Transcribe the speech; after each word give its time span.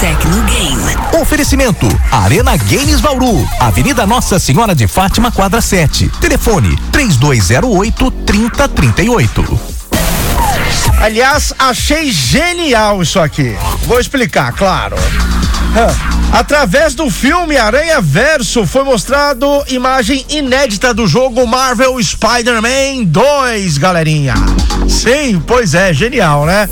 Tecnogame. 0.00 0.96
Oferecimento: 1.20 1.86
Arena 2.10 2.56
Games 2.56 3.00
Bauru, 3.00 3.46
Avenida 3.60 4.06
Nossa 4.06 4.38
Senhora 4.38 4.74
de 4.74 4.88
Fátima, 4.88 5.30
quadra 5.30 5.60
7. 5.60 6.08
Telefone: 6.20 6.74
3208 6.90 8.10
3038. 8.10 9.60
Aliás, 11.02 11.52
achei 11.58 12.10
genial 12.10 13.02
isso 13.02 13.20
aqui. 13.20 13.54
Vou 13.86 14.00
explicar, 14.00 14.52
claro. 14.52 14.96
Através 16.32 16.94
do 16.94 17.10
filme 17.10 17.58
Aranha 17.58 18.00
Verso 18.00 18.66
foi 18.66 18.84
mostrado 18.84 19.46
imagem 19.68 20.24
inédita 20.30 20.94
do 20.94 21.06
jogo 21.06 21.46
Marvel 21.46 22.02
Spider-Man 22.02 23.04
2, 23.04 23.76
galerinha. 23.76 24.34
Sim, 24.88 25.42
pois 25.46 25.74
é, 25.74 25.92
genial, 25.92 26.46
né? 26.46 26.68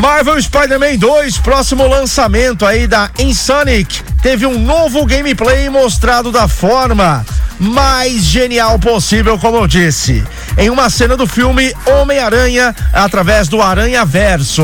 Marvel 0.00 0.40
Spider-Man 0.40 0.96
2, 0.98 1.38
próximo 1.38 1.86
lançamento 1.86 2.64
aí 2.64 2.86
da 2.86 3.10
Insonic, 3.18 4.02
teve 4.22 4.46
um 4.46 4.58
novo 4.58 5.04
gameplay 5.04 5.68
mostrado 5.68 6.30
da 6.30 6.46
forma 6.46 7.24
mais 7.58 8.22
genial 8.22 8.78
possível, 8.78 9.38
como 9.38 9.56
eu 9.56 9.66
disse, 9.66 10.22
em 10.58 10.70
uma 10.70 10.90
cena 10.90 11.16
do 11.16 11.26
filme 11.26 11.74
Homem-Aranha 11.86 12.74
através 12.92 13.48
do 13.48 13.60
Aranha 13.62 14.04
Verso. 14.04 14.62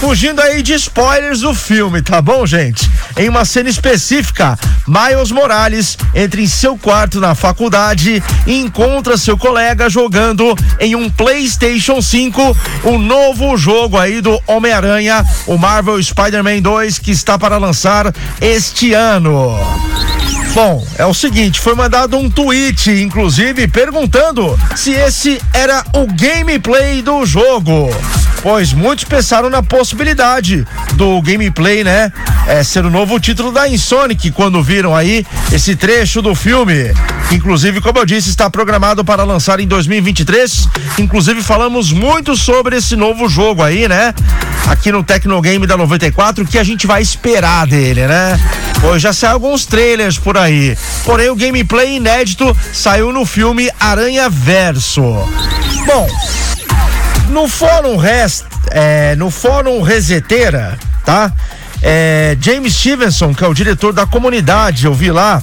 Fugindo 0.00 0.40
aí 0.40 0.62
de 0.62 0.74
spoilers 0.74 1.40
do 1.40 1.52
filme, 1.52 2.00
tá 2.00 2.22
bom, 2.22 2.46
gente? 2.46 2.88
Em 3.16 3.28
uma 3.28 3.44
cena 3.44 3.68
específica, 3.68 4.56
Miles 4.86 5.32
Morales 5.32 5.98
entra 6.14 6.40
em 6.40 6.46
seu 6.46 6.78
quarto 6.78 7.20
na 7.20 7.34
faculdade 7.34 8.22
e 8.46 8.60
encontra 8.60 9.18
seu 9.18 9.36
colega 9.36 9.90
jogando 9.90 10.54
em 10.78 10.94
um 10.94 11.10
PlayStation 11.10 12.00
5 12.00 12.56
o 12.84 12.96
novo 12.96 13.56
jogo 13.56 13.98
aí 13.98 14.20
do 14.20 14.40
Homem-Aranha, 14.46 15.26
o 15.48 15.58
Marvel 15.58 16.00
Spider-Man 16.00 16.60
2, 16.62 17.00
que 17.00 17.10
está 17.10 17.36
para 17.36 17.58
lançar 17.58 18.14
este 18.40 18.92
ano. 18.92 19.58
Bom, 20.54 20.86
é 20.96 21.04
o 21.06 21.12
seguinte, 21.12 21.60
foi 21.60 21.74
mandado 21.74 22.16
um 22.16 22.30
tweet, 22.30 22.88
inclusive, 22.90 23.66
perguntando 23.66 24.58
se 24.76 24.92
esse 24.92 25.42
era 25.52 25.84
o 25.92 26.06
gameplay 26.06 27.02
do 27.02 27.26
jogo. 27.26 27.90
Pois 28.42 28.72
muitos 28.72 29.04
pensaram 29.04 29.50
na 29.50 29.62
possibilidade 29.62 30.66
do 30.94 31.20
gameplay, 31.20 31.82
né? 31.82 32.12
É, 32.46 32.62
ser 32.62 32.84
o 32.84 32.90
novo 32.90 33.18
título 33.18 33.50
da 33.50 33.68
Insonic 33.68 34.30
quando 34.30 34.62
viram 34.62 34.94
aí 34.94 35.26
esse 35.52 35.74
trecho 35.74 36.22
do 36.22 36.34
filme. 36.34 36.92
Inclusive, 37.30 37.80
como 37.80 37.98
eu 37.98 38.06
disse, 38.06 38.30
está 38.30 38.48
programado 38.48 39.04
para 39.04 39.24
lançar 39.24 39.60
em 39.60 39.66
2023. 39.66 40.68
Inclusive, 40.98 41.42
falamos 41.42 41.92
muito 41.92 42.36
sobre 42.36 42.76
esse 42.76 42.96
novo 42.96 43.28
jogo 43.28 43.62
aí, 43.62 43.86
né? 43.88 44.14
Aqui 44.68 44.90
no 44.92 45.02
Tecnogame 45.02 45.66
da 45.66 45.76
94, 45.76 46.44
que 46.46 46.58
a 46.58 46.64
gente 46.64 46.86
vai 46.86 47.02
esperar 47.02 47.66
dele, 47.66 48.06
né? 48.06 48.38
Pois 48.80 49.02
já 49.02 49.12
saiu 49.12 49.34
alguns 49.34 49.66
trailers 49.66 50.16
por 50.16 50.38
aí. 50.38 50.76
Porém, 51.04 51.28
o 51.28 51.36
gameplay 51.36 51.96
inédito 51.96 52.56
saiu 52.72 53.12
no 53.12 53.26
filme 53.26 53.70
Aranha 53.78 54.30
Verso. 54.30 55.02
Bom, 55.86 56.08
no 57.28 57.46
fórum 57.46 57.96
Rest, 57.96 58.44
é, 58.70 59.14
no 59.16 59.30
fórum 59.30 59.82
Reseteira, 59.82 60.78
tá? 61.04 61.32
É, 61.82 62.36
James 62.40 62.74
Stevenson, 62.74 63.34
que 63.34 63.44
é 63.44 63.46
o 63.46 63.54
diretor 63.54 63.92
da 63.92 64.06
comunidade, 64.06 64.86
eu 64.86 64.94
vi 64.94 65.10
lá, 65.10 65.42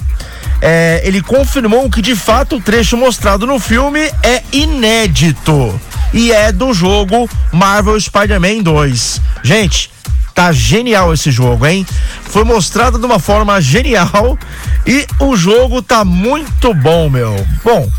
é, 0.60 1.00
ele 1.04 1.22
confirmou 1.22 1.88
que 1.90 2.02
de 2.02 2.14
fato 2.14 2.56
o 2.56 2.60
trecho 2.60 2.96
mostrado 2.96 3.46
no 3.46 3.58
filme 3.58 4.00
é 4.22 4.42
inédito 4.52 5.78
e 6.12 6.32
é 6.32 6.52
do 6.52 6.72
jogo 6.72 7.28
Marvel 7.52 8.00
Spider-Man 8.00 8.62
2. 8.62 9.20
Gente, 9.42 9.90
tá 10.34 10.52
genial 10.52 11.14
esse 11.14 11.30
jogo, 11.30 11.66
hein? 11.66 11.86
Foi 12.24 12.44
mostrado 12.44 12.98
de 12.98 13.06
uma 13.06 13.18
forma 13.18 13.60
genial 13.60 14.38
e 14.86 15.06
o 15.18 15.36
jogo 15.36 15.80
tá 15.82 16.04
muito 16.04 16.74
bom, 16.74 17.08
meu. 17.08 17.34
Bom, 17.64 17.90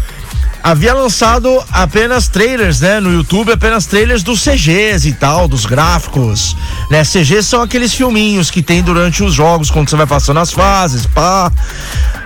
havia 0.70 0.94
lançado 0.94 1.64
apenas 1.72 2.28
trailers, 2.28 2.82
né, 2.82 3.00
no 3.00 3.10
YouTube, 3.10 3.54
apenas 3.54 3.86
trailers 3.86 4.22
dos 4.22 4.44
CGs 4.44 5.08
e 5.08 5.14
tal, 5.14 5.48
dos 5.48 5.66
gráficos, 5.66 6.58
né? 6.92 7.06
CGs 7.06 7.48
são 7.48 7.62
aqueles 7.62 7.94
filminhos 7.94 8.52
que 8.52 8.62
tem 8.62 8.84
durante 8.84 9.24
os 9.24 9.34
jogos 9.34 9.72
quando 9.72 9.90
você 9.90 9.96
vai 9.96 10.06
passando 10.06 10.42
as 10.42 10.52
fases, 10.52 11.06
pá. 11.06 11.50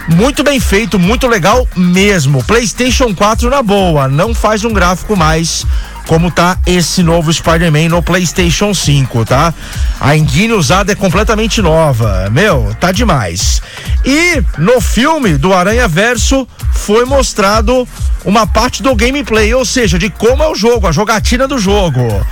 Muito 0.07 0.43
bem 0.43 0.59
feito, 0.59 0.97
muito 0.97 1.27
legal 1.27 1.67
mesmo. 1.77 2.43
PlayStation 2.43 3.13
4 3.13 3.47
na 3.47 3.61
boa, 3.61 4.07
não 4.07 4.33
faz 4.33 4.65
um 4.65 4.73
gráfico 4.73 5.15
mais 5.15 5.63
como 6.07 6.31
tá 6.31 6.57
esse 6.65 7.03
novo 7.03 7.31
Spider-Man 7.31 7.89
no 7.89 8.01
PlayStation 8.01 8.73
5, 8.73 9.23
tá? 9.23 9.53
A 9.99 10.17
engine 10.17 10.53
usada 10.53 10.91
é 10.91 10.95
completamente 10.95 11.61
nova. 11.61 12.27
Meu, 12.31 12.75
tá 12.79 12.91
demais. 12.91 13.61
E 14.03 14.43
no 14.57 14.81
filme 14.81 15.37
do 15.37 15.53
Aranha 15.53 15.87
Verso 15.87 16.47
foi 16.73 17.05
mostrado 17.05 17.87
uma 18.23 18.45
parte 18.45 18.83
do 18.83 18.95
gameplay, 18.95 19.53
ou 19.53 19.65
seja, 19.65 19.97
de 19.97 20.09
como 20.09 20.43
é 20.43 20.47
o 20.47 20.55
jogo, 20.55 20.87
a 20.87 20.91
jogatina 20.91 21.47
do 21.47 21.57
jogo. 21.57 22.25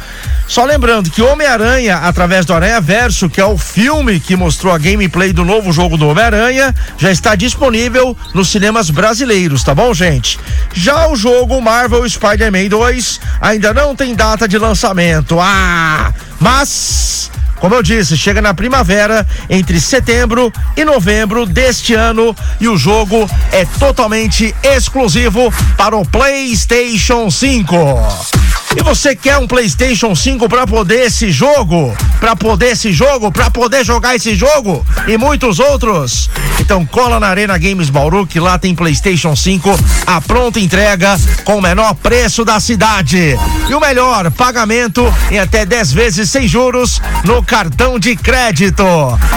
Só 0.48 0.66
lembrando 0.66 1.12
que 1.12 1.22
Homem-Aranha, 1.22 1.98
através 1.98 2.46
do 2.46 2.54
Aranha 2.54 2.82
Verso, 2.82 3.30
que 3.30 3.40
é 3.40 3.46
o 3.46 3.58
filme 3.58 4.20
que 4.20 4.36
mostrou 4.36 4.74
a 4.74 4.80
gameplay 4.80 5.32
do 5.32 5.46
novo 5.46 5.72
jogo 5.72 5.96
do 5.96 6.08
Homem-Aranha, 6.08 6.74
já 6.98 7.12
está 7.12 7.36
disponível 7.36 8.18
nos 8.34 8.50
cinemas 8.50 8.90
brasileiros, 8.90 9.64
tá 9.64 9.76
bom, 9.76 9.94
gente? 9.94 10.40
Já 10.74 11.08
o 11.08 11.16
jogo 11.16 11.62
Marvel 11.62 12.08
Spider-Man 12.10 12.68
2 12.68 13.20
ainda 13.40 13.74
não 13.74 13.96
tem 13.96 14.16
data 14.16 14.48
de 14.48 14.58
lançamento. 14.58 15.38
Ah! 15.40 16.12
Mas 16.40 17.19
como 17.60 17.76
eu 17.76 17.84
disse, 17.84 18.18
chega 18.18 18.42
na 18.42 18.54
primavera, 18.54 19.26
entre 19.50 19.80
setembro 19.80 20.52
e 20.76 20.86
novembro 20.86 21.46
deste 21.46 21.94
ano, 21.94 22.36
e 22.60 22.68
o 22.68 22.78
jogo 22.78 23.30
é 23.52 23.66
totalmente 23.80 24.56
exclusivo 24.64 25.54
para 25.78 25.96
o 25.98 26.06
PlayStation 26.06 27.30
5. 27.30 28.39
E 28.80 28.82
você 28.82 29.14
quer 29.14 29.38
um 29.38 29.46
PlayStation 29.46 30.16
5 30.16 30.48
para 30.48 30.66
poder 30.66 31.08
esse 31.08 31.30
jogo? 31.32 31.94
Para 32.18 32.34
poder 32.34 32.72
esse 32.72 32.94
jogo? 32.94 33.30
Para 33.30 33.52
poder 33.52 33.84
jogar 33.84 34.16
esse 34.16 34.34
jogo? 34.36 34.86
E 35.06 35.18
muitos 35.18 35.60
outros? 35.60 36.30
Então 36.62 36.86
cola 36.86 37.20
na 37.20 37.28
Arena 37.28 37.58
Games 37.58 37.90
Bauru 37.90 38.26
que 38.26 38.40
lá 38.40 38.58
tem 38.58 38.74
PlayStation 38.74 39.36
5 39.36 39.78
a 40.08 40.22
pronta 40.22 40.62
entrega 40.62 41.20
com 41.44 41.58
o 41.58 41.62
menor 41.62 41.94
preço 41.96 42.46
da 42.46 42.58
cidade. 42.62 43.38
E 43.70 43.76
o 43.76 43.82
melhor, 43.82 44.32
pagamento 44.32 45.14
em 45.30 45.40
até 45.40 45.66
10 45.66 45.92
vezes 45.92 46.30
sem 46.30 46.48
juros 46.48 47.02
no 47.26 47.44
cartão 47.44 48.00
de 48.00 48.16
crédito. 48.16 48.86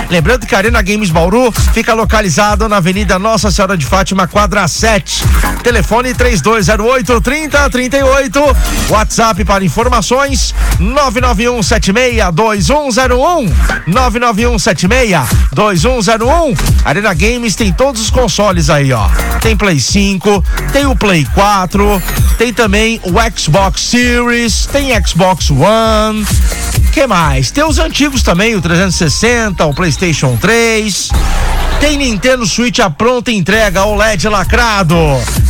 Lembrando 0.09 0.47
que 0.47 0.55
a 0.55 0.59
Arena 0.59 0.83
Games 0.83 1.11
Bauru 1.11 1.51
fica 1.73 1.95
localizado 1.95 2.69
na 2.69 2.77
Avenida 2.77 3.19
Nossa 3.19 3.51
Senhora 3.51 3.77
de 3.77 3.87
Fátima, 3.87 4.29
quadra 4.29 4.69
7. 4.69 5.25
Telefone 5.65 6.15
3208 6.15 7.21
3038. 7.21 8.41
WhatsApp 8.89 9.32
WhatsApp 9.33 9.45
para 9.45 9.65
informações 9.65 10.55
991762101 10.79 13.51
991762101 13.89 16.59
Arena 16.85 17.15
Games 17.15 17.57
tem 17.57 17.73
todos 17.73 18.03
os 18.03 18.11
consoles 18.11 18.69
aí, 18.69 18.93
ó. 18.93 19.09
Tem 19.41 19.57
Play 19.57 19.81
5, 19.81 20.45
tem 20.73 20.85
o 20.87 20.95
Play 20.95 21.27
4, 21.35 22.03
tem 22.37 22.53
também 22.53 23.01
o 23.05 23.13
Xbox 23.39 23.81
Series, 23.81 24.67
tem 24.67 24.91
Xbox 25.05 25.51
One. 25.51 26.27
Que 26.93 27.07
mais? 27.07 27.51
Tem 27.51 27.65
os 27.65 27.79
antigos 27.79 28.23
também, 28.23 28.55
o 28.55 28.61
360, 28.61 29.65
o 29.65 29.73
PlayStation 29.75 30.37
3. 30.37 31.09
Tem 31.81 31.97
Nintendo 31.97 32.47
Switch 32.47 32.81
a 32.81 32.91
pronta 32.91 33.33
entrega 33.33 33.85
OLED 33.85 34.29
lacrado. 34.29 34.95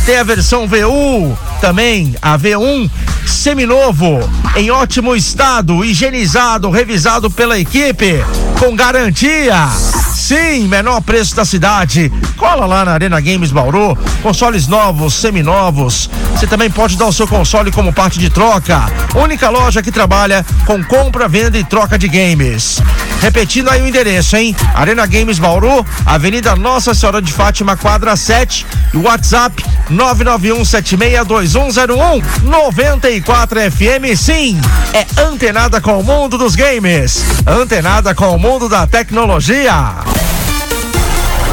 Tem 0.05 0.17
a 0.17 0.23
versão 0.23 0.67
VU 0.67 1.37
também, 1.61 2.13
a 2.21 2.37
V1 2.37 2.91
seminovo, 3.25 4.19
em 4.53 4.69
ótimo 4.69 5.15
estado, 5.15 5.83
higienizado, 5.83 6.69
revisado 6.69 7.31
pela 7.31 7.57
equipe, 7.57 8.21
com 8.59 8.75
garantia. 8.75 9.69
Sim, 10.13 10.67
menor 10.67 11.01
preço 11.01 11.33
da 11.35 11.45
cidade. 11.45 12.11
Cola 12.43 12.65
lá 12.65 12.83
na 12.83 12.91
Arena 12.91 13.21
Games 13.21 13.53
Bauru. 13.53 13.97
Consoles 14.21 14.67
novos, 14.67 15.13
seminovos. 15.13 16.09
Você 16.35 16.45
também 16.45 16.69
pode 16.69 16.97
dar 16.97 17.05
o 17.05 17.13
seu 17.13 17.25
console 17.25 17.71
como 17.71 17.93
parte 17.93 18.19
de 18.19 18.29
troca. 18.29 18.81
Única 19.15 19.49
loja 19.49 19.81
que 19.81 19.89
trabalha 19.89 20.45
com 20.65 20.83
compra, 20.83 21.29
venda 21.29 21.57
e 21.57 21.63
troca 21.63 21.97
de 21.97 22.09
games. 22.09 22.81
Repetindo 23.21 23.69
aí 23.69 23.81
o 23.81 23.87
endereço, 23.87 24.35
hein? 24.35 24.53
Arena 24.75 25.05
Games 25.05 25.39
Bauru, 25.39 25.85
Avenida 26.05 26.53
Nossa 26.57 26.93
Senhora 26.93 27.21
de 27.21 27.31
Fátima, 27.31 27.77
quadra 27.77 28.17
7. 28.17 28.65
E 28.93 28.97
WhatsApp 28.97 29.63
991762101 29.89 32.21
94 32.43 33.71
FM. 33.71 34.17
Sim, 34.17 34.59
é 34.93 35.05
antenada 35.21 35.79
com 35.79 35.97
o 35.97 36.03
mundo 36.03 36.37
dos 36.37 36.55
games. 36.55 37.23
Antenada 37.47 38.13
com 38.13 38.35
o 38.35 38.37
mundo 38.37 38.67
da 38.67 38.85
tecnologia. 38.85 39.95